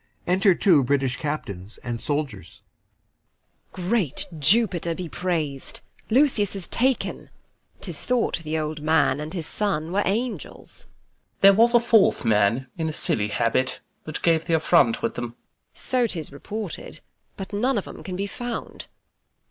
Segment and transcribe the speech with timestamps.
[0.25, 2.63] Enter two BRITISH CAPTAINS and soldiers
[3.69, 3.87] FIRST CAPTAIN.
[3.87, 5.81] Great Jupiter be prais'd!
[6.09, 7.29] Lucius is taken.
[7.81, 10.69] 'Tis thought the old man and his sons were angels.
[10.71, 11.37] SECOND CAPTAIN.
[11.41, 15.35] There was a fourth man, in a silly habit, That gave th' affront with them.
[15.35, 15.79] FIRST CAPTAIN.
[15.79, 17.01] So 'tis reported;
[17.37, 18.87] But none of 'em can be found.